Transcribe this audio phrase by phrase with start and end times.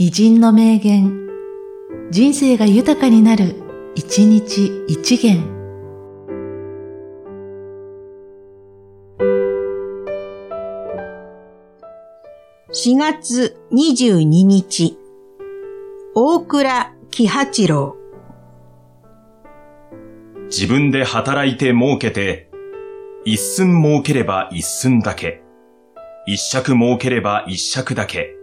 [0.00, 1.26] 偉人の名言、
[2.12, 3.56] 人生が豊かになる、
[3.96, 5.42] 一日一元。
[12.70, 14.96] 4月22日、
[16.14, 17.96] 大倉喜八郎。
[20.44, 22.48] 自分で働いて儲けて、
[23.24, 25.42] 一寸儲ければ一寸だけ。
[26.24, 28.37] 一尺儲ければ一尺だけ。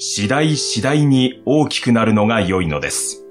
[0.00, 3.27] 次第次第に大きくなるのが良いのです。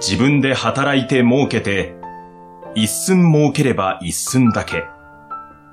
[0.00, 1.94] 自分で働いて儲けて、
[2.74, 4.84] 一寸儲ければ一寸だけ、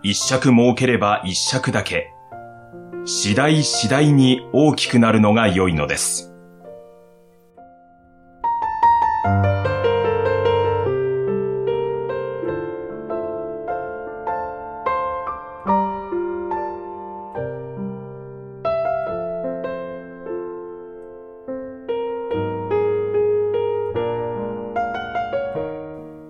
[0.04, 2.14] 一尺儲ければ一尺だけ、
[3.06, 6.31] 次第次第に大きくなるのが良いのです。